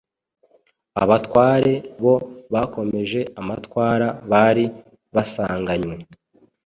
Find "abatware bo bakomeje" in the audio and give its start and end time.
1.03-3.19